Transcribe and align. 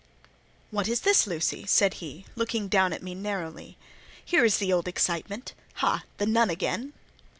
"What 0.71 0.87
is 0.87 1.01
this, 1.01 1.27
Lucy?" 1.27 1.67
said 1.67 1.93
he, 2.01 2.25
looking 2.35 2.67
down 2.67 2.91
at 2.91 3.03
me 3.03 3.13
narrowly. 3.13 3.77
"Here 4.25 4.43
is 4.43 4.57
the 4.57 4.73
old 4.73 4.87
excitement. 4.87 5.53
Ha! 5.75 6.05
the 6.17 6.25
nun 6.25 6.49
again?" 6.49 6.93